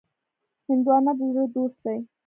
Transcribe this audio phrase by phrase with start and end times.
[0.67, 1.99] هندوانه د زړه دوست دی.